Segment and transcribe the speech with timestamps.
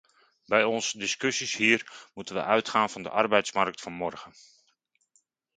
[0.45, 4.33] Bij onze discussies hier moeten we uitgaan van de arbeidsmarkt van morgen.